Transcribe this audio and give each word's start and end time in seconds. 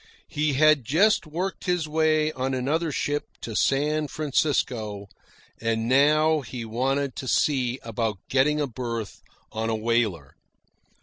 He 0.29 0.53
had 0.53 0.83
just 0.83 1.27
worked 1.27 1.65
his 1.65 1.87
way 1.87 2.31
on 2.31 2.55
another 2.55 2.91
ship 2.91 3.25
to 3.41 3.55
San 3.55 4.07
Francisco; 4.07 5.05
and 5.59 5.87
now 5.87 6.39
he 6.39 6.65
wanted 6.65 7.15
to 7.17 7.27
see 7.27 7.79
about 7.83 8.17
getting 8.27 8.59
a 8.59 8.65
berth 8.65 9.21
on 9.51 9.69
a 9.69 9.75
whaler. 9.75 10.33